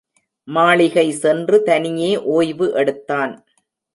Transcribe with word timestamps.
மாளிகை 0.47 1.11
சென்று 1.11 1.63
தனியே 1.63 2.11
ஒய்வு 2.31 2.73
எடுத்தான். 2.73 3.33